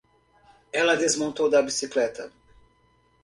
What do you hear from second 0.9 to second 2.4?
desmontou da bicicleta.